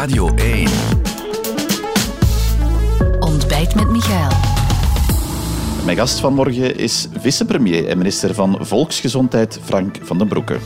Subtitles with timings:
[0.00, 0.68] Radio 1.
[3.18, 4.30] Ontbijt met Michael.
[5.84, 10.58] Mijn gast vanmorgen is vicepremier en minister van Volksgezondheid Frank van den Broeke.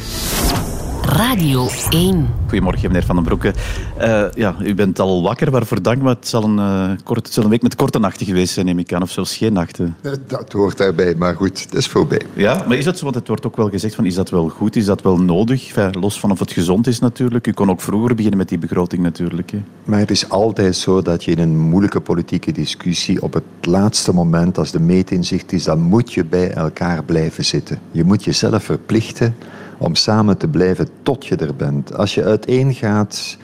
[1.07, 2.29] Radio 1.
[2.49, 3.55] Goedemorgen, meneer Van den Broeke.
[4.01, 7.35] Uh, ja, u bent al wakker, waarvoor dank, maar het zal, een, uh, kort, het
[7.35, 9.97] zal een week met korte nachten geweest zijn, neem ik aan, of zelfs geen nachten.
[10.27, 12.21] Dat hoort daarbij, maar goed, het is voorbij.
[12.33, 13.05] Ja, maar is dat zo?
[13.05, 15.67] Want het wordt ook wel gezegd van, is dat wel goed, is dat wel nodig?
[15.67, 17.47] Enfin, los van of het gezond is natuurlijk.
[17.47, 19.51] U kon ook vroeger beginnen met die begroting natuurlijk.
[19.51, 19.63] Hè.
[19.85, 24.15] Maar het is altijd zo dat je in een moeilijke politieke discussie op het laatste
[24.15, 27.79] moment, als de meetinzicht is, dan moet je bij elkaar blijven zitten.
[27.91, 29.37] Je moet jezelf verplichten
[29.79, 31.95] om samen te blijven tot je er bent.
[31.97, 33.37] Als je uiteengaat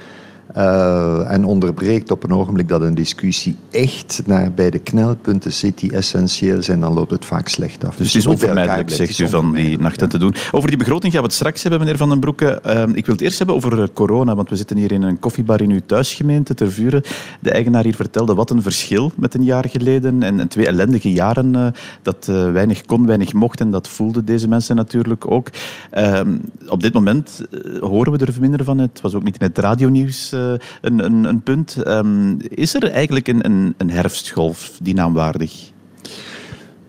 [0.56, 5.78] uh, en onderbreekt op een ogenblik dat een discussie echt naar bij de knelpunten zit
[5.78, 7.96] die essentieel zijn, dan loopt het vaak slecht af.
[7.96, 10.34] Dus, dus het is onvermijdelijk, zegt u, van die nachten te doen.
[10.50, 12.62] Over die begroting gaan we het straks hebben, meneer Van den Broeke.
[12.66, 15.18] Uh, ik wil het eerst hebben over eh, corona, want we zitten hier in een
[15.18, 17.02] koffiebar in uw thuisgemeente, Ter Vuren.
[17.40, 21.12] De eigenaar hier vertelde wat een verschil met een jaar geleden en, en twee ellendige
[21.12, 21.66] jaren uh,
[22.02, 25.48] dat weinig kon, weinig mocht en dat voelden deze mensen natuurlijk ook.
[25.90, 26.36] Ehm,
[26.68, 27.40] op dit moment
[27.80, 28.78] horen we er minder van.
[28.78, 30.39] Het was ook niet in het radionieuws eh,
[30.80, 31.86] een, een, een, punt.
[31.86, 35.70] Um, is er eigenlijk een, een, een herfstgolf die naamwaardig?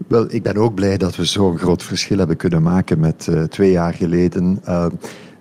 [0.07, 3.43] Wel, ik ben ook blij dat we zo'n groot verschil hebben kunnen maken met uh,
[3.43, 4.61] twee jaar geleden.
[4.67, 4.85] Uh,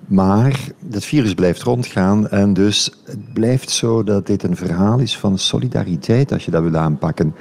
[0.06, 5.19] maar het virus blijft rondgaan en dus het blijft zo dat dit een verhaal is
[5.19, 7.34] van solidariteit als je dat wil aanpakken.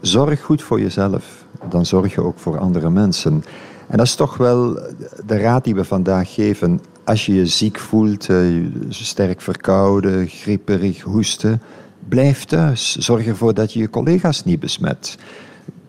[0.00, 3.44] Zorg goed voor jezelf, dan zorg je ook voor andere mensen.
[3.88, 4.74] En dat is toch wel
[5.26, 11.00] de raad die we vandaag geven als je je ziek voelt, uh, sterk verkouden, gripperig,
[11.00, 11.62] hoesten,
[12.08, 12.96] blijf thuis.
[12.96, 15.18] Zorg ervoor dat je je collega's niet besmet.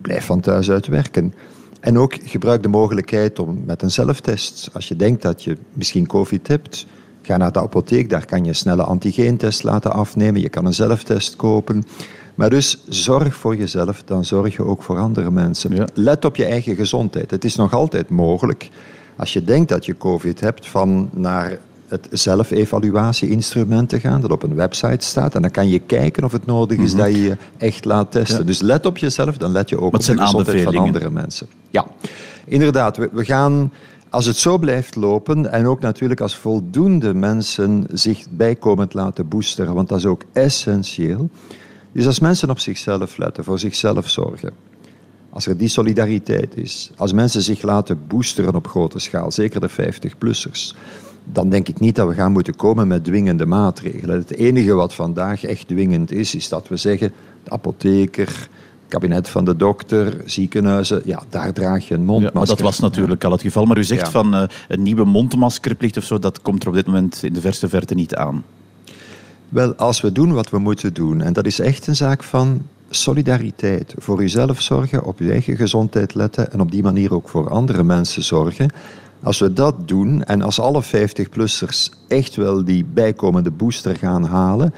[0.02, 1.34] Blijf van thuis uit werken.
[1.80, 6.08] En ook gebruik de mogelijkheid om met een zelftest, als je denkt dat je misschien
[6.08, 6.86] COVID hebt,
[7.22, 10.74] ga naar de apotheek, daar kan je een snelle antigeentest laten afnemen, je kan een
[10.74, 11.84] zelftest kopen.
[12.36, 15.76] Maar dus zorg voor jezelf, dan zorg je ook voor andere mensen.
[15.76, 15.88] Ja.
[15.94, 17.32] Let op je eigen gezondheid.
[17.32, 18.70] Het is nog altijd mogelijk
[19.16, 24.44] als je denkt dat je COVID hebt, van naar het zelfevaluatie-instrument te gaan, dat op
[24.44, 25.36] een website staat.
[25.36, 27.02] En dan kan je kijken of het nodig is mhm.
[27.02, 28.46] dat je je echt laat testen.
[28.46, 31.48] Dus let op jezelf, dan let je ook op de gezondheid van andere mensen.
[31.70, 31.86] Ja,
[32.46, 32.98] inderdaad.
[32.98, 33.72] We, we gaan
[34.10, 39.74] als het zo blijft lopen en ook natuurlijk als voldoende mensen zich bijkomend laten boosteren,
[39.74, 41.30] want dat is ook essentieel.
[41.92, 44.52] Dus als mensen op zichzelf letten, voor zichzelf zorgen,
[45.32, 49.70] als er die solidariteit is, als mensen zich laten boosteren op grote schaal, zeker de
[49.70, 50.76] 50-plussers,
[51.24, 54.18] dan denk ik niet dat we gaan moeten komen met dwingende maatregelen.
[54.18, 58.50] Het enige wat vandaag echt dwingend is, is dat we zeggen, de apotheker,
[58.88, 62.34] kabinet van de dokter, ziekenhuizen, ja, daar draag je een mondmasker.
[62.34, 63.66] Ja, maar dat was natuurlijk al het geval.
[63.66, 66.86] Maar u zegt van uh, een nieuwe mondmaskerplicht of zo, dat komt er op dit
[66.86, 68.44] moment in de verste verte niet aan.
[69.50, 72.62] Wel, als we doen wat we moeten doen, en dat is echt een zaak van
[72.92, 73.94] solidariteit.
[73.98, 77.84] Voor uzelf zorgen, op uw eigen gezondheid letten en op die manier ook voor andere
[77.84, 78.72] mensen zorgen.
[79.24, 84.74] Als we dat doen en als alle 50-plussers echt wel die bijkomende booster gaan halen,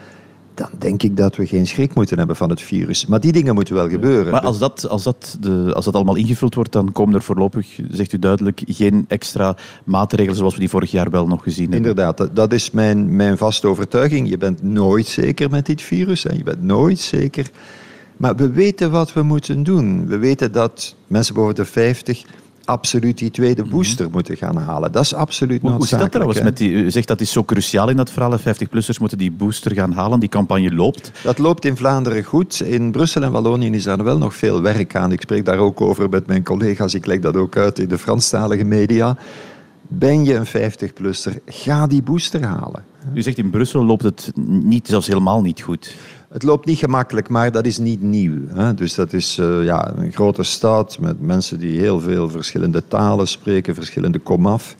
[0.53, 3.05] dan denk ik dat we geen schrik moeten hebben van het virus.
[3.05, 4.31] Maar die dingen moeten wel gebeuren.
[4.31, 7.79] Maar als dat, als dat, de, als dat allemaal ingevuld wordt, dan komen er voorlopig,
[7.89, 11.89] zegt u duidelijk, geen extra maatregelen zoals we die vorig jaar wel nog gezien hebben.
[11.89, 14.29] Inderdaad, dat, dat is mijn, mijn vaste overtuiging.
[14.29, 16.23] Je bent nooit zeker met dit virus.
[16.23, 16.33] Hè.
[16.33, 17.49] Je bent nooit zeker.
[18.17, 20.07] Maar we weten wat we moeten doen.
[20.07, 22.23] We weten dat mensen boven de 50
[22.65, 23.71] absoluut die tweede mhm.
[23.71, 24.91] booster moeten gaan halen.
[24.91, 26.13] Dat is absoluut Hoe, noodzakelijk.
[26.13, 26.41] Hoe zit dat trouwens?
[26.41, 28.39] Met die, u zegt dat is zo cruciaal in dat verhaal.
[28.39, 30.19] 50-plussers moeten die booster gaan halen.
[30.19, 31.11] Die campagne loopt.
[31.23, 32.61] Dat loopt in Vlaanderen goed.
[32.61, 35.11] In Brussel en Wallonië is daar wel nog veel werk aan.
[35.11, 36.93] Ik spreek daar ook over met mijn collega's.
[36.93, 39.17] Ik leg dat ook uit in de Franstalige media.
[39.87, 42.83] Ben je een 50-plusser, ga die booster halen.
[43.13, 45.95] U zegt in Brussel loopt het niet, zelfs helemaal niet goed.
[46.33, 48.39] Het loopt niet gemakkelijk, maar dat is niet nieuw.
[48.47, 48.73] Hè?
[48.73, 53.27] Dus dat is uh, ja, een grote stad met mensen die heel veel verschillende talen
[53.27, 54.75] spreken, verschillende komaf.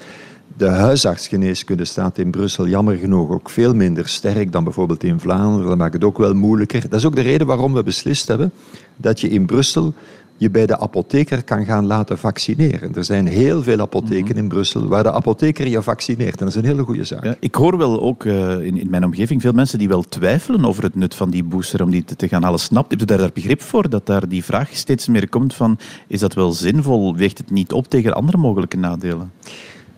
[0.58, 5.67] De huisartsgeneeskunde staat in Brussel jammer genoeg ook veel minder sterk dan bijvoorbeeld in Vlaanderen.
[5.67, 6.82] Dat maakt het ook wel moeilijker.
[6.90, 8.52] Dat is ook de reden waarom we beslist hebben
[8.97, 9.94] dat je in Brussel
[10.43, 12.95] je bij de apotheker kan gaan laten vaccineren.
[12.95, 14.37] Er zijn heel veel apotheken mhm.
[14.37, 16.40] in Brussel waar de apotheker je vaccineert.
[16.40, 17.23] En dat is een hele goede zaak.
[17.23, 20.66] Ja, ik hoor wel ook uh, in, in, mijn omgeving veel mensen die wel twijfelen
[20.66, 22.59] over het nut van die booster om die te, te gaan halen.
[22.59, 25.79] Snapt Heb je daar, daar begrip voor dat daar die vraag steeds meer komt van
[26.07, 27.16] is dat wel zinvol?
[27.16, 29.31] Weegt het niet op tegen andere mogelijke nadelen?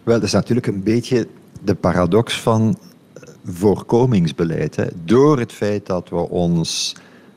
[0.03, 1.27] Wel, dat is natuurlijk een beetje
[1.63, 2.77] de paradox van
[3.45, 4.75] voorkomingsbeleid.
[4.75, 4.86] Hè.
[5.03, 6.95] Door het feit dat we ons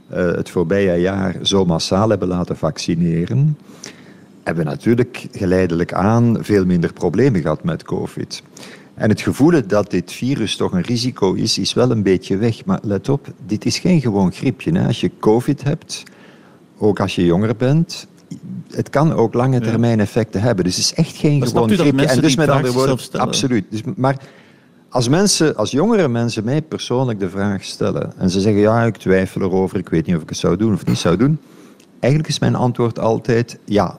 [0.09, 3.59] het voorbije jaar zo massaal hebben laten vaccineren,
[4.43, 8.43] hebben we natuurlijk geleidelijk aan veel minder problemen gehad met COVID.
[8.95, 12.65] En het gevoel dat dit virus toch een risico is, is wel een beetje weg.
[12.65, 14.79] Maar let op, dit is geen gewoon griepje.
[14.79, 14.87] Hè.
[14.87, 16.03] Als je COVID hebt,
[16.79, 18.07] ook als je jonger bent,
[18.71, 20.65] het kan ook lange termijn effecten hebben.
[20.65, 22.07] Dus het is echt geen Maar gewoon griepje.
[22.07, 23.65] En dus met andere woorden, absoluut.
[23.71, 24.17] Dus, maar
[24.89, 28.97] als, mensen, als jongere mensen mij persoonlijk de vraag stellen en ze zeggen, ja, ik
[28.97, 31.39] twijfel erover, ik weet niet of ik het zou doen of niet zou doen,
[32.01, 33.99] eigenlijk is mijn antwoord altijd ja.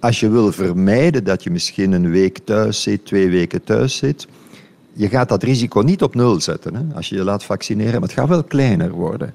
[0.00, 4.26] Als je wil vermijden dat je misschien een week thuis zit, twee weken thuis zit,
[4.92, 8.08] je gaat dat risico niet op nul zetten hè, als je je laat vaccineren, maar
[8.08, 9.34] het gaat wel kleiner worden.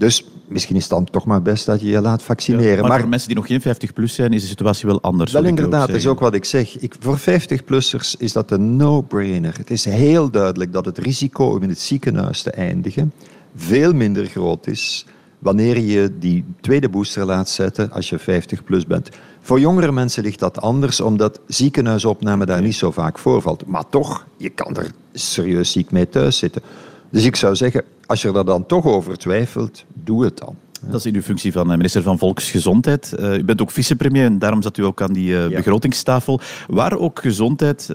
[0.00, 2.88] Dus misschien is het dan toch maar best dat je je laat vaccineren.
[2.88, 5.32] Maar, voor mensen die nog geen 50 plus zijn, is de situatie wel anders.
[5.32, 6.78] Wel inderdaad, dat is ook wat ik zeg.
[6.78, 9.54] Ik, voor 50-plussers is dat een no-brainer.
[9.56, 13.12] Het is heel duidelijk dat het risico om in het ziekenhuis te eindigen
[13.56, 15.06] veel minder groot is
[15.38, 19.08] wanneer je die tweede booster laat zetten als je 50 plus bent.
[19.40, 23.66] Voor jongere mensen ligt dat anders, omdat ziekenhuisopname daar niet zo vaak voorvalt.
[23.66, 26.62] Maar toch, je kan er serieus ziek mee thuis zitten.
[27.10, 30.56] Dus ik zou zeggen, als je er dan toch over twijfelt, doe het dan.
[30.86, 33.12] Dat is in uw functie van eh, minister van Volksgezondheid.
[33.12, 35.56] Eh, u bent ook vicepremier en daarom zat u ook aan die eh, Ja.
[35.56, 36.40] begrotingstafel.
[36.68, 37.88] Waar ook gezondheid,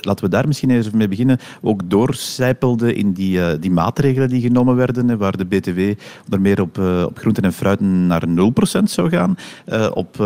[0.00, 4.76] laten we daar misschien even mee beginnen, ook doorcijpelde in die, die maatregelen die genomen
[4.76, 5.78] werden, waar de BTW
[6.24, 9.36] onder meer op, op groenten en fruiten naar 0% zou gaan.
[9.94, 10.16] Op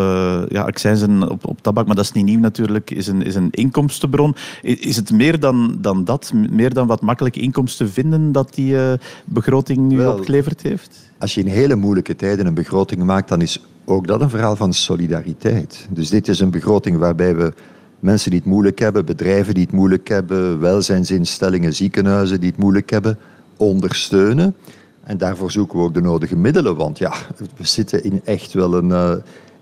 [0.48, 3.50] ja, accijnzen op, op tabak, maar dat is niet nieuw natuurlijk, is een, is een
[3.50, 4.34] inkomstenbron.
[4.62, 8.76] Is het meer dan, dan dat, meer dan wat makkelijke inkomsten vinden dat die
[9.24, 11.05] begroting nu Wel, opgeleverd heeft?
[11.18, 14.56] Als je in hele moeilijke tijden een begroting maakt, dan is ook dat een verhaal
[14.56, 15.86] van solidariteit.
[15.90, 17.52] Dus dit is een begroting waarbij we
[18.00, 22.90] mensen die het moeilijk hebben, bedrijven die het moeilijk hebben, welzijnsinstellingen, ziekenhuizen die het moeilijk
[22.90, 23.18] hebben,
[23.56, 24.54] ondersteunen.
[25.02, 27.12] En daarvoor zoeken we ook de nodige middelen, want ja,
[27.56, 29.14] we zitten in echt wel een eh,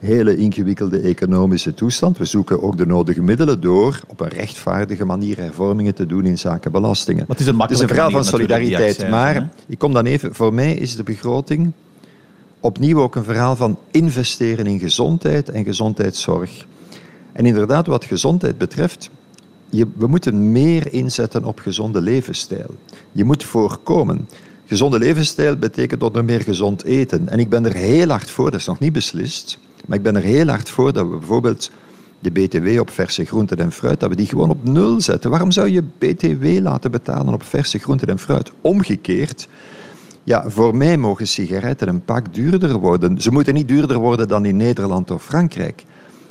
[0.04, 2.18] hele ingewikkelde economische toestand.
[2.18, 6.38] We zoeken ook de nodige middelen door op een rechtvaardige manier hervormingen te doen in
[6.38, 7.24] zaken belastingen.
[7.28, 9.10] Maar het is een Het is een makkelijke verhaal van solidariteit.
[9.10, 9.40] Maar hè?
[9.66, 11.72] ik kom dan even, voor mij is de begroting
[12.60, 16.66] opnieuw ook een verhaal van investeren in gezondheid en gezondheidszorg.
[17.32, 19.10] En inderdaad, wat gezondheid betreft,
[19.70, 22.74] je, we moeten meer inzetten op gezonde levensstijl.
[23.12, 24.28] Je moet voorkomen.
[24.66, 27.28] Gezonde levensstijl betekent onder meer gezond eten.
[27.28, 30.16] En ik ben er heel hard voor, dat is nog niet beslist, maar ik ben
[30.16, 31.70] er heel hard voor dat we bijvoorbeeld
[32.20, 35.31] de BTW op verse groenten en fruit, dat we die gewoon op nul zetten.
[35.31, 38.52] Waarom zou je BTW laten betalen op verse groenten en fruit?
[38.60, 39.48] Omgekeerd,
[40.25, 43.20] ja, voor mij mogen sigaretten een pak duurder worden.
[43.20, 45.84] Ze moeten niet duurder worden dan in Nederland of Frankrijk.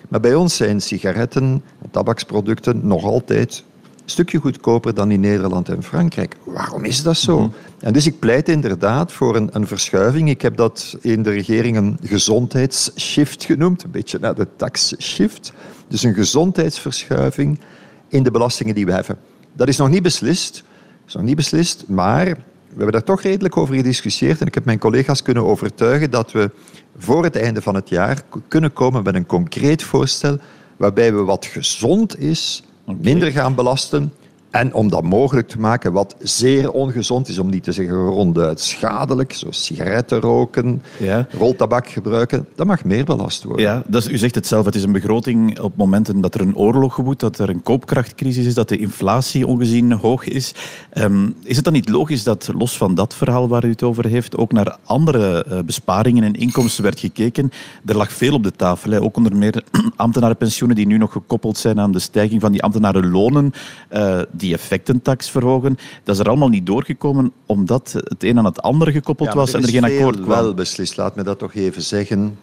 [0.10, 1.44] Maar bij ons zijn sigaretten
[1.82, 3.64] en tabaksproducten nog altijd
[4.06, 6.36] stukje goedkoper dan in Nederland en Frankrijk.
[6.44, 7.54] Waarom is dat zo?
[7.80, 10.30] En dus ik pleit inderdaad voor een, een verschuiving.
[10.30, 15.54] Ik heb dat in de regering een gezondheidsshift genoemd, een beetje naar de taxshift.
[15.88, 17.60] Dus een gezondheidsverschuiving
[18.08, 19.18] in de belastingen die we hebben.
[19.54, 20.64] Dat is nog niet beslist.
[21.08, 24.66] Is nog niet beslist, maar we hebben daar toch redelijk over gediscussieerd en ik heb
[24.66, 26.52] mijn collega's kunnen overtuigen dat we
[26.98, 30.38] voor het einde van het jaar kunnen komen met een concreet voorstel
[30.78, 34.14] waarbij we wat gezond is minder gaan belasten
[34.54, 38.60] en om dat mogelijk te maken wat zeer ongezond is, om niet te zeggen ronduit
[38.60, 41.28] schadelijk, zoals sigaretten roken, Ja.
[41.38, 43.66] roltabak gebruiken, dat mag meer belast worden.
[43.66, 46.56] Ja, dus u zegt het zelf, het is een begroting op momenten dat er een
[46.56, 50.54] oorlog woedt, dat er een koopkrachtcrisis is, dat de inflatie ongezien hoog is.
[50.90, 54.06] Ehm, is het dan niet logisch dat, los van dat verhaal waar u het over
[54.06, 57.52] heeft, ook naar andere eh, besparingen en inkomsten werd gekeken?
[57.86, 59.02] Er lag veel op de tafel, hè.
[59.02, 59.64] ook onder meer
[59.96, 63.52] ambtenarenpensioenen die nu nog gekoppeld zijn aan de stijging van die ambtenarenlonen,
[63.90, 65.78] eh, die effectentax verhogen.
[66.04, 69.54] Dat is er allemaal niet doorgekomen, omdat het een aan het andere gekoppeld Ja, was
[69.54, 70.28] en er geen akkoord kwam.
[70.28, 72.38] wel beslist, laat me dat toch even zeggen.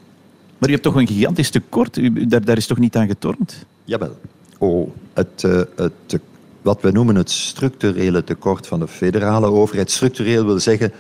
[0.58, 1.96] Maar u hebt toch een gigantisch tekort?
[1.96, 3.66] U, daar, daar is toch niet aan getornd?
[3.84, 4.16] Jawel.
[4.58, 6.18] Oh, het, eh, het,
[6.62, 9.90] wat we noemen het structurele tekort van de federale overheid.
[9.90, 10.92] Structureel wil zeggen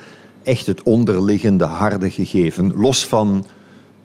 [0.42, 2.72] echt het onderliggende harde gegeven.
[2.76, 3.46] Los van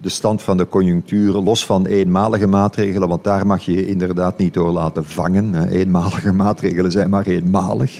[0.05, 4.37] de stand van de conjuncturen, los van eenmalige maatregelen, want daar mag je je inderdaad
[4.37, 5.67] niet door laten vangen.
[5.69, 7.99] Eenmalige maatregelen zijn maar eenmalig.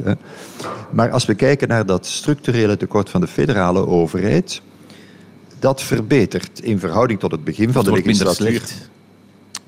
[0.91, 4.61] Maar als we kijken naar dat structurele tekort van de federale overheid,
[5.59, 8.35] dat verbetert in verhouding tot het begin van de legislatuur.
[8.47, 8.89] slecht.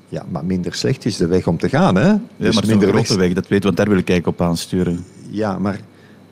[0.08, 2.02] Ja, maar minder slecht is de weg om te gaan, hè?
[2.08, 3.88] Ja, Dus maar het is een minder grote weg- weg, dat weten we, want daar
[3.88, 5.04] wil ik eigenlijk op aansturen.
[5.30, 5.80] Ja, maar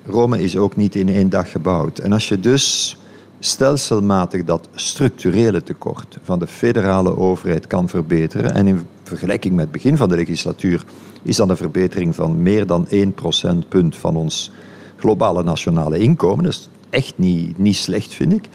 [0.07, 1.99] Rome is ook niet in één dag gebouwd.
[1.99, 2.97] En als je dus
[3.47, 9.73] stelselmatig dat structurele tekort van de federale overheid kan verbeteren, en in vergelijking met het
[9.73, 10.85] begin van de legislatuur
[11.23, 14.51] is dat een verbetering van meer dan 1 procentpunt van ons
[14.97, 18.49] globale nationale inkomen, dat is echt niet, niet slecht, vind ik.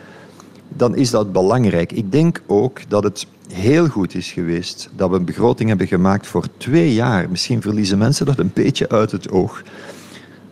[0.68, 1.92] dan is dat belangrijk.
[1.92, 6.28] Ik denk ook dat het heel goed is geweest dat we een begroting hebben gemaakt
[6.28, 7.30] voor twee jaar.
[7.30, 9.62] Misschien verliezen mensen dat een beetje uit het oog.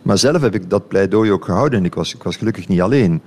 [0.02, 2.80] Maar zelf heb ik dat pleidooi ook gehouden en ik was, ik was gelukkig niet
[2.80, 3.20] alleen.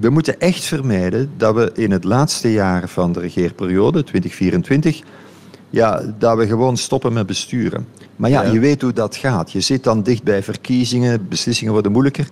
[0.00, 5.02] We moeten echt vermijden dat we in het laatste jaar van de regeerperiode, 2024,
[5.70, 7.86] ja, dat we gewoon stoppen met besturen.
[8.16, 9.52] Maar ja, je weet hoe dat gaat.
[9.52, 12.28] Je zit dan dicht bij verkiezingen, beslissingen worden moeilijker.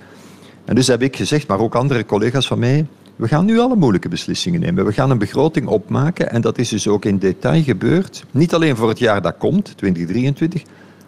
[0.64, 2.86] En dus heb ik gezegd, maar ook andere collega's van mij,
[3.16, 4.84] we gaan nu alle moeilijke beslissingen nemen.
[4.84, 8.24] We gaan een begroting opmaken en dat is dus ook in detail gebeurd.
[8.30, 10.62] Niet alleen voor het jaar dat komt, 2023,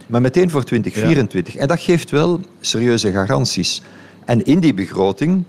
[0.07, 1.57] maar meteen voor 2024.
[1.57, 3.83] En dat geeft wel serieuze garanties.
[4.25, 5.45] En in die begroting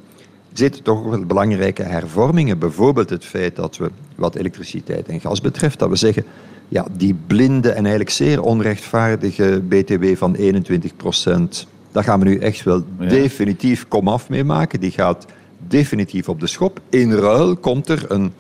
[0.54, 2.60] zitten toch wel belangrijke hervormingen.
[2.60, 6.26] Bijvoorbeeld het feit dat we, wat elektriciteit en gas betreft, dat we zeggen,
[6.68, 12.38] ja, die blinde en eigenlijk zeer onrechtvaardige BTW van 21 procent, daar gaan we nu
[12.38, 14.80] echt wel definitief komaf mee maken.
[14.80, 15.26] Die gaat
[15.68, 16.80] definitief op de schop.
[16.90, 18.34] In ruil komt er een,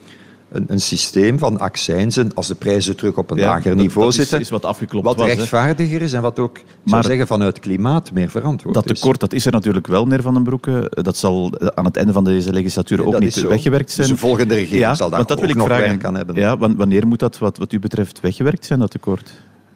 [0.53, 4.39] een, een systeem van accijnzen als de prijzen terug op een lager niveau dat zitten.
[4.39, 8.29] Is, wat afgeklopt wat was, rechtvaardiger is en wat ook, maar, zeggen, vanuit klimaat meer
[8.29, 10.91] verantwoord dat tekort, dat is er natuurlijk wel, meneer Van den Broeke.
[11.01, 14.07] Dat zal aan het einde van deze legislatuur ook niet weggewerkt zijn.
[14.07, 15.87] Dus de volgende regering ja, zal daar dat ook wil ik nog vragen.
[15.87, 16.35] werk aan hebben.
[16.35, 19.31] Ja, wanneer moet dat wat, wat u betreft weggewerkt zijn, dat tekort?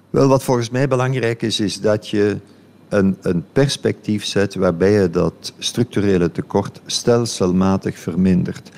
[0.09, 2.37] Wel, wat volgens mij belangrijk is, is dat je
[2.89, 8.69] een, een perspectief zet waarbij je dat structurele tekort stelselmatig vermindert.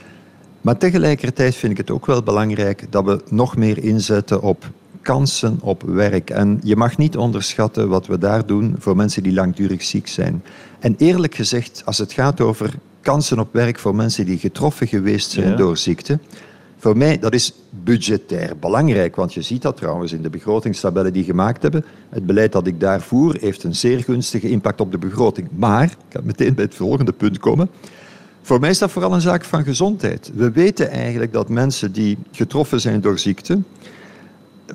[0.62, 4.66] Maar tegelijkertijd vind ik het ook wel belangrijk dat we nog meer inzetten op
[5.02, 6.30] kansen op werk.
[6.30, 10.44] En je mag niet onderschatten wat we daar doen voor mensen die langdurig ziek zijn.
[10.80, 15.32] En eerlijk gezegd, als het gaat over kansen op werk voor mensen die getroffen geweest
[15.32, 15.56] zijn Ja.
[15.56, 16.20] door ziekte,
[16.78, 21.24] voor mij, dat is budgetair belangrijk, want je ziet dat trouwens in de begrotingstabellen die
[21.24, 21.86] gemaakt hebben.
[22.10, 25.48] Het beleid dat ik daar voer heeft een zeer gunstige impact op de begroting.
[25.56, 27.70] Maar, ik ga meteen bij het volgende punt komen.
[28.42, 30.32] Voor mij is dat vooral een zaak van gezondheid.
[30.36, 33.62] We weten eigenlijk dat mensen die getroffen zijn door ziekte,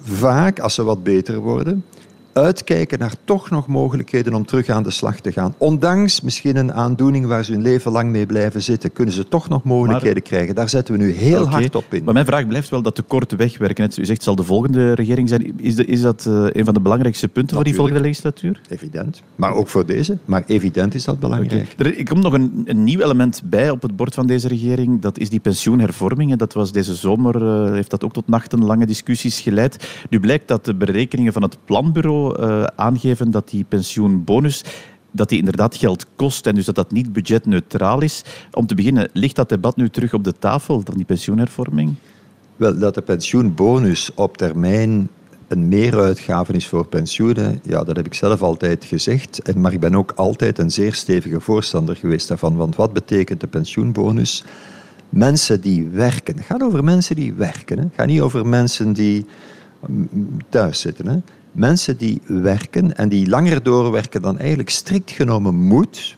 [0.05, 1.85] vaak, als ze wat beter worden,
[2.35, 5.55] uitkijken naar toch nog mogelijkheden om terug aan de slag te gaan.
[5.59, 9.49] Ondanks misschien een aandoening waar ze hun leven lang mee blijven zitten, kunnen ze toch
[9.49, 10.55] nog mogelijkheden krijgen.
[10.55, 12.05] Daar zetten we nu heel hard op in.
[12.05, 13.91] Maar mijn vraag blijft wel dat tekort wegwerken.
[13.99, 15.61] U zegt, zal de volgende regering zijn.
[15.61, 18.61] Is, de, is dat eh, een van de belangrijkste punten voor die volgende legislatuur?
[18.69, 19.23] Evident.
[19.37, 20.19] Maar ook voor deze.
[20.25, 21.75] Maar evident is dat belangrijk.
[21.77, 25.01] Er er komt nog een, een nieuw element bij op het bord van deze regering.
[25.01, 26.33] Dat is die pensioenhervorming.
[26.33, 29.89] En Dat was deze zomer, eh, heeft dat ook tot nachtenlange discussies geleid.
[30.11, 34.65] Nu blijkt dat de berekeningen van het planbureau eh, aangeven dat die pensioenbonus
[35.15, 38.23] dat die inderdaad geld kost en dus dat dat niet budgetneutraal is.
[38.53, 41.95] Om te beginnen, ligt dat debat nu terug op de tafel, dan die pensioenhervorming?
[42.57, 45.09] Wel, dat de pensioenbonus op termijn
[45.49, 49.43] een meeruitgave is voor pensioenen, ja, dat heb ik zelf altijd gezegd.
[49.43, 52.57] En, maar ik ben ook altijd een zeer stevige voorstander geweest daarvan.
[52.57, 54.45] Want wat betekent de pensioenbonus?
[55.09, 56.37] Mensen die werken.
[56.37, 57.79] Het gaat over mensen die werken.
[57.79, 57.85] Hè.
[57.85, 59.27] Het gaat niet over mensen die
[59.87, 60.09] mm,
[60.49, 61.07] thuis zitten.
[61.07, 61.17] Hè.
[61.55, 66.17] Mensen die werken en die langer doorwerken dan eigenlijk strikt genomen moet,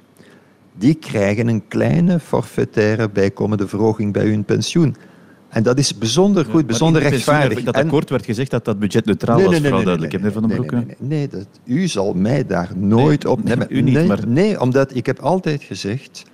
[0.78, 4.96] die krijgen een kleine forfaitaire bijkomende verhoging bij hun pensioen.
[5.48, 7.62] En dat is bijzonder goed, bijzonder rechtvaardig.
[7.62, 10.66] Dat akkoord werd gezegd dat dat budgetneutraal was, vooral duidelijk, hè, meneer Van den nee,
[10.66, 10.86] Broeke.
[10.86, 13.66] Nee, nee, nee, dat, u zal mij daar nooit Nee, op nee, nemen.
[13.70, 16.24] u niet, nee, maar- nee, omdat ik heb altijd gezegd,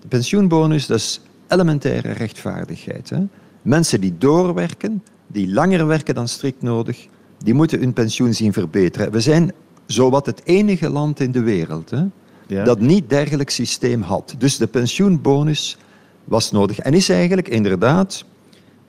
[0.00, 3.10] de pensioenbonus, dat is elementaire rechtvaardigheid.
[3.10, 3.18] Hè?
[3.62, 7.06] Mensen die doorwerken, die langer werken dan strikt nodig,
[7.44, 9.12] die moeten hun pensioen zien verbeteren.
[9.12, 9.52] We zijn
[9.86, 12.04] zowat het enige land in de wereld hè,
[12.46, 12.64] Ja.
[12.64, 14.34] dat niet dergelijk systeem had.
[14.38, 15.78] Dus de pensioenbonus
[16.24, 16.78] was nodig.
[16.78, 18.24] En is eigenlijk inderdaad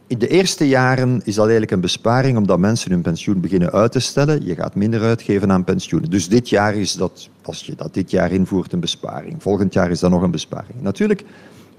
[0.07, 3.91] in de eerste jaren is dat eigenlijk een besparing omdat mensen hun pensioen beginnen uit
[3.91, 4.45] te stellen.
[4.45, 6.09] Je gaat minder uitgeven aan pensioenen.
[6.09, 9.41] Dus dit jaar is dat, als je dat dit jaar invoert, een besparing.
[9.41, 10.81] Volgend jaar is dat nog een besparing.
[10.81, 11.23] Natuurlijk,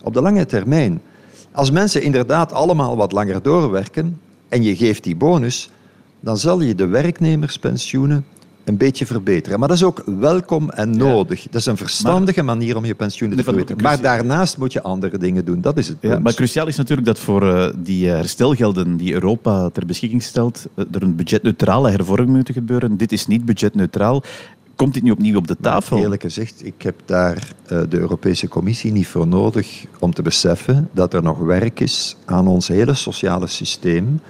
[0.02, 1.02] op de lange termijn,
[1.52, 5.70] als mensen inderdaad allemaal wat langer doorwerken en je geeft die bonus,
[6.20, 8.24] dan zal je de werknemerspensioenen
[8.64, 9.58] een beetje verbeteren.
[9.58, 11.42] Maar dat is ook welkom en nodig.
[11.42, 13.82] Dat is een verstandige manier om je pensioenen te verbeteren.
[13.82, 15.60] Maar daarnaast moet je andere dingen doen.
[15.60, 15.96] Dat is het.
[16.00, 20.22] Ja, maar cruciaal is natuurlijk dat voor eh, die eh, herstelgelden die Europa ter beschikking
[20.22, 22.96] stelt, eh, er een budgetneutrale hervorming moet gebeuren.
[22.96, 24.22] Dit is niet budgetneutraal.
[24.76, 25.98] Komt dit nu opnieuw op de tafel?
[25.98, 31.14] Eerlijk gezegd, ik heb daar de Europese Commissie niet voor nodig om te beseffen dat
[31.14, 34.20] er nog werk is aan ons hele sociale systeem.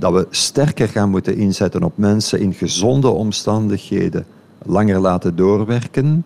[0.00, 4.26] Dat we sterker gaan moeten inzetten op mensen in gezonde omstandigheden
[4.64, 6.24] langer laten doorwerken.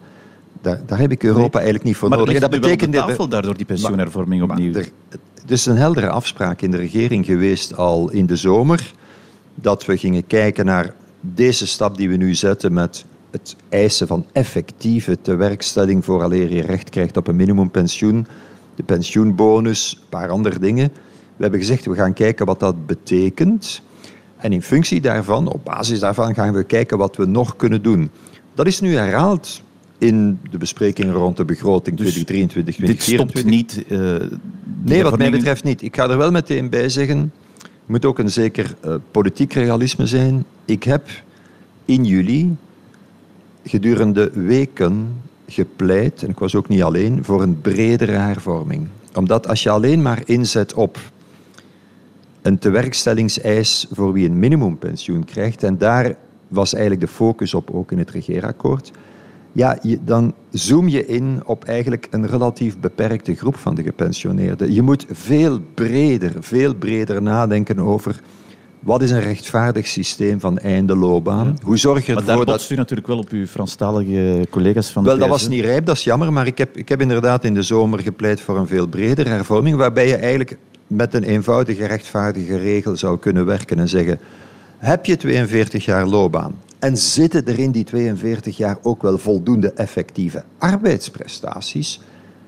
[0.63, 2.35] Daar, daar heb ik Europa eigenlijk niet voor maar nodig.
[2.35, 4.75] En dat betekent dit- de tafel daardoor die pensioenhervorming maar opnieuw?
[4.75, 4.89] er,
[5.47, 8.93] er is een heldere afspraak in de regering geweest al in de zomer
[9.55, 14.27] dat we gingen kijken naar deze stap die we nu zetten met het eisen van
[14.33, 18.27] effectieve tewerkstelling vooraleer je recht krijgt op een minimumpensioen.
[18.75, 20.93] de pensioenbonus, een paar andere dingen.
[21.37, 23.83] We hebben gezegd, we gaan kijken wat dat betekent.
[24.37, 28.11] En in functie daarvan, op basis daarvan, gaan we kijken wat we nog kunnen doen.
[28.55, 29.63] Dat is nu herhaald
[29.99, 33.85] in de besprekingen rond de begroting Dus 2023 Dit stopt niet.
[33.89, 34.39] die
[34.85, 35.83] Nee, wat mij betreft niet.
[35.83, 40.07] Ik ga er wel meteen bij zeggen, er moet ook een zeker eh, politiek realisme
[40.07, 40.45] zijn.
[40.65, 41.09] Ik heb
[41.85, 42.57] in juli
[43.65, 48.89] gedurende weken gepleit, en ik was ook niet alleen, voor een bredere hervorming.
[49.15, 50.99] Omdat als je alleen maar inzet op
[52.45, 56.15] een tewerkstellingseis voor wie een minimumpensioen krijgt, en daar
[56.49, 58.93] was eigenlijk de focus op ook in het regeerakkoord,
[59.53, 64.73] ja, je, dan zoom je in op eigenlijk een relatief beperkte groep van de gepensioneerden.
[64.73, 68.21] Je moet veel breder, veel breder nadenken over
[68.81, 71.59] wat is een rechtvaardig systeem van einde loopbaan.
[71.63, 75.03] Hoe zorg je Maar ervoor daar dat u natuurlijk wel op uw Franstalige collega's van
[75.03, 77.45] de wel, dat was niet rijp, dat is jammer, maar ik heb, ik heb inderdaad
[77.45, 80.57] in de zomer gepleit voor een veel bredere hervorming, waarbij je eigenlijk
[80.97, 84.19] met een eenvoudige, rechtvaardige regel zou kunnen werken en zeggen,
[84.79, 89.73] heb je 42 jaar loopbaan en zitten er in die 42 jaar ook wel voldoende
[89.73, 92.01] effectieve arbeidsprestaties,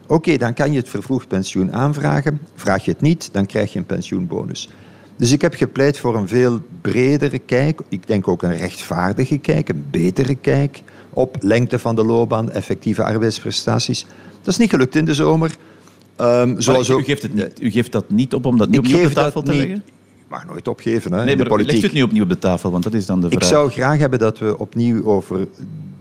[0.07, 2.41] oké, dan kan je het vervroegd pensioen aanvragen.
[2.55, 4.71] Vraag je het niet, dan krijg je een pensioenbonus.
[5.17, 7.81] Dus ik heb gepleit voor een veel bredere kijk.
[7.89, 13.05] Ik denk ook een rechtvaardige kijk, een betere kijk op lengte van de loopbaan, effectieve
[13.05, 14.07] arbeidsprestaties.
[14.43, 15.57] Dat is niet gelukt in de zomer.
[16.17, 18.79] Ehm, zoals u, ook, geeft het niet, u geeft dat niet op om dat ik
[18.79, 19.61] opnieuw op de tafel te niet.
[19.61, 19.77] leggen?
[20.19, 21.83] Ik mag nooit opgeven hè, Nee, in de legt politiek.
[21.83, 23.41] u het nu opnieuw op de tafel, want dat is dan de vraag.
[23.43, 25.47] Ik zou graag hebben dat we opnieuw over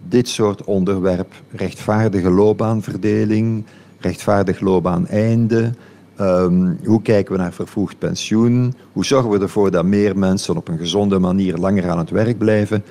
[0.09, 3.65] dit soort onderwerp, rechtvaardige loopbaanverdeling,
[3.99, 5.71] rechtvaardig loopbaaneinde,
[6.15, 10.67] ehm, hoe kijken we naar vervoegd pensioen, hoe zorgen we ervoor dat meer mensen op
[10.67, 12.83] een gezonde manier langer aan het werk blijven.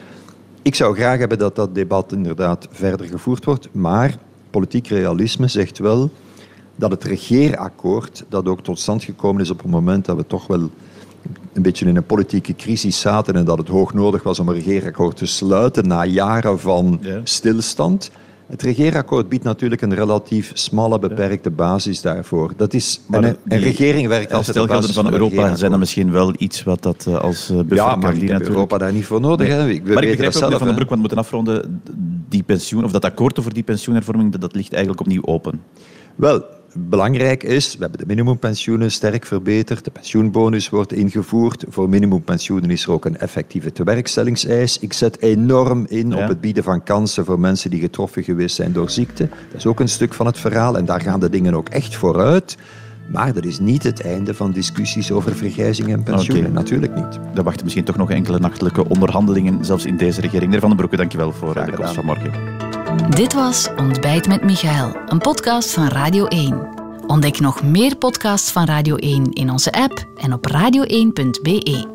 [0.63, 4.17] Ik zou graag hebben dat dat debat inderdaad verder gevoerd wordt, maar
[4.51, 6.11] politiek realisme zegt wel
[6.77, 10.47] dat het regeerakkoord, dat ook tot stand gekomen is op het moment dat we toch
[10.47, 10.71] wel
[11.53, 14.55] een beetje in een politieke crisis zaten en dat het hoog nodig was om een
[14.55, 17.21] regeerakkoord te sluiten na jaren van Ja.
[17.25, 18.11] stilstand.
[18.47, 22.53] Het regeerakkoord biedt natuurlijk een relatief smalle, beperkte basis daarvoor.
[22.57, 25.81] Dat is, Maar en een, een die regering werkt op Stelgelden van Europa zijn dan
[25.81, 28.49] misschien wel iets wat dat eh, als eh, buffer Ja, kan maar ik natuurlijk.
[28.49, 29.49] Europa daar niet voor nodig.
[29.49, 29.57] Hè.
[29.57, 30.55] We maar ik dat begrijp ook, zelf.
[30.59, 30.75] Van den.
[30.75, 31.83] Broek, want we moeten afronden.
[32.29, 35.61] Die pensioen, of dat akkoord over die pensioenhervorming, dat, dat ligt eigenlijk opnieuw open.
[36.15, 36.45] Wel,
[36.77, 41.65] belangrijk is, we hebben de minimumpensioenen sterk verbeterd, de pensioenbonus wordt ingevoerd.
[41.69, 44.79] Voor minimumpensioenen is er ook een effectieve tewerkstellingseis.
[44.79, 46.23] Ik zet enorm in Ja.
[46.23, 49.29] op het bieden van kansen voor mensen die getroffen geweest zijn door ziekte.
[49.29, 51.97] Dat is ook een stuk van het verhaal en daar gaan de dingen ook echt
[51.97, 52.57] vooruit.
[53.13, 56.53] Maar dat is niet het einde van discussies over vergrijzing en pensioenen.
[56.53, 57.19] Natuurlijk niet.
[57.35, 60.45] Er wachten misschien toch nog enkele nachtelijke onderhandelingen, zelfs in deze regering.
[60.45, 62.64] Meneer Van den Broeke, dankjewel voor eh, de komst van morgen.
[62.95, 66.69] Dit was Ontbijt met Michael, een podcast van Radio 1.
[67.07, 71.87] Ontdek nog meer podcasts van Radio 1 in onze app en op radio1.be.